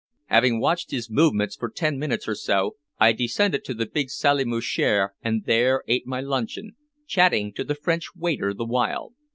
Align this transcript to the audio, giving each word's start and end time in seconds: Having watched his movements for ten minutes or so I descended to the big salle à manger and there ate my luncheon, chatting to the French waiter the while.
Having 0.29 0.59
watched 0.59 0.89
his 0.89 1.11
movements 1.11 1.55
for 1.55 1.69
ten 1.69 1.99
minutes 1.99 2.27
or 2.27 2.33
so 2.33 2.75
I 2.99 3.11
descended 3.13 3.63
to 3.65 3.75
the 3.75 3.85
big 3.85 4.09
salle 4.09 4.37
à 4.39 4.45
manger 4.47 5.11
and 5.21 5.45
there 5.45 5.83
ate 5.87 6.07
my 6.07 6.21
luncheon, 6.21 6.75
chatting 7.05 7.53
to 7.53 7.63
the 7.63 7.75
French 7.75 8.15
waiter 8.15 8.51
the 8.51 8.65
while. 8.65 9.13